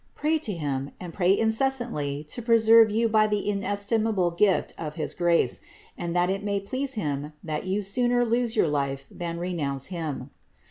[0.15, 5.13] Pray to him, and pray incessantly to preserve you by the inestimable gift of his
[5.13, 5.61] grace,
[5.95, 10.31] and that it may please him that you sooner lose your life than renounce him.